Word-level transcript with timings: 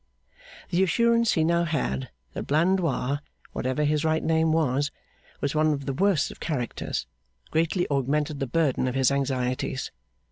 The 0.71 0.81
assurance 0.81 1.33
he 1.33 1.43
now 1.43 1.63
had, 1.63 2.09
that 2.33 2.47
Blandois, 2.47 3.19
whatever 3.53 3.83
his 3.83 4.03
right 4.03 4.23
name, 4.23 4.51
was 4.51 4.89
one 5.53 5.73
of 5.73 5.85
the 5.85 5.93
worst 5.93 6.31
of 6.31 6.39
characters, 6.39 7.05
greatly 7.51 7.85
augmented 7.91 8.39
the 8.39 8.47
burden 8.47 8.87
of 8.87 8.95
his 8.95 9.11
anxieties. 9.11 9.91